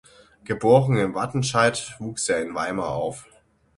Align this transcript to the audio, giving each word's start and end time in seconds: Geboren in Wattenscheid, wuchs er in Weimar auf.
Geboren 0.45 0.97
in 0.97 1.13
Wattenscheid, 1.13 1.93
wuchs 1.99 2.27
er 2.27 2.41
in 2.41 2.55
Weimar 2.55 2.89
auf. 2.95 3.27